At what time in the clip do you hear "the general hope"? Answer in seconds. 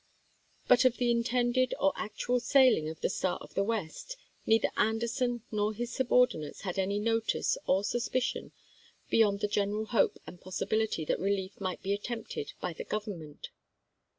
9.41-10.17